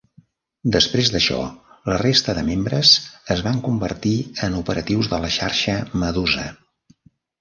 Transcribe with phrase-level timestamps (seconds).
[0.75, 1.35] Després d'això,
[1.91, 2.93] la resta de membres
[3.35, 4.17] es van convertir
[4.49, 6.49] en operatius de la Xarxa Medusa.